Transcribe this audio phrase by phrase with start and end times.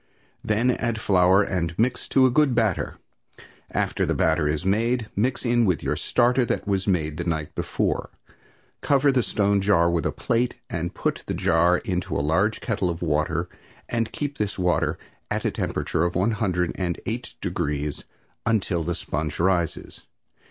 [0.43, 2.97] Then add flour and mix to a good batter;
[3.69, 8.09] after the batter is made, mix in your starter that was made the night before.
[8.81, 12.89] Cover the stone jar with a plate and put the jar in a large kettle
[12.89, 13.47] of water
[13.87, 14.97] and keep this water
[15.29, 18.03] at a temperature of one hundred and eight degrees
[18.43, 20.07] until the sponge rises.